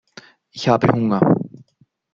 [0.49, 1.35] Ich habe Hunger.